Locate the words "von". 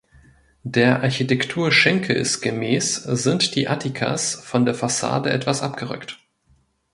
4.33-4.65